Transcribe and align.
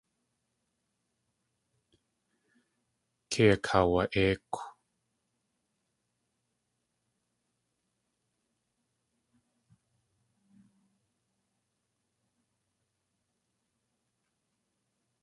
Kei 3.31 3.49
akaawa.éikw. 3.55 4.57